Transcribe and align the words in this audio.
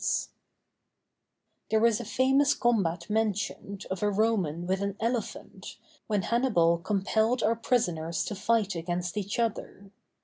_]There 1.69 1.85
is 1.85 1.99
a 1.99 2.05
famous 2.05 2.55
combat 2.55 3.07
mentioned 3.07 3.85
of 3.91 4.01
a 4.01 4.09
Roman 4.09 4.65
with 4.65 4.81
an 4.81 4.97
elephant, 4.99 5.77
when 6.07 6.23
Hannibal 6.23 6.79
compelled 6.79 7.43
our 7.43 7.55
prisoners 7.55 8.23
to 8.25 8.33
fight 8.33 8.73
against 8.73 9.15
each 9.15 9.37
other. 9.37 9.91